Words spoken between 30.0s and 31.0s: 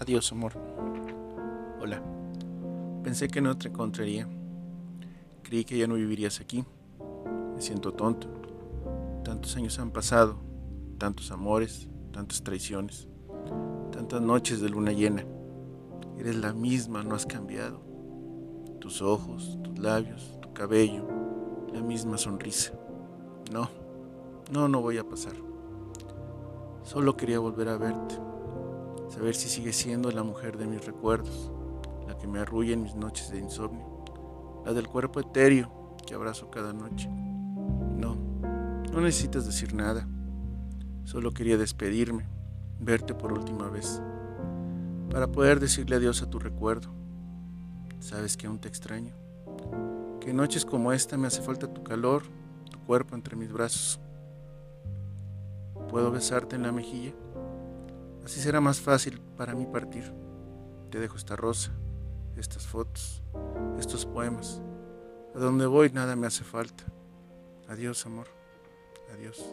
la mujer de mis